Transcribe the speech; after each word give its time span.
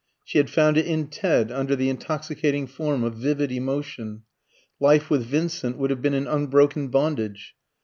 She 0.25 0.39
had 0.39 0.49
found 0.49 0.77
it 0.79 0.87
in 0.87 1.09
Ted 1.09 1.51
under 1.51 1.75
the 1.75 1.87
intoxicating 1.87 2.65
form 2.65 3.03
of 3.03 3.13
vivid 3.17 3.51
emotion. 3.51 4.23
Life 4.79 5.11
with 5.11 5.21
Vincent 5.23 5.77
would 5.77 5.91
have 5.91 6.01
been 6.01 6.15
an 6.15 6.25
unbroken 6.25 6.87
bondage. 6.87 7.53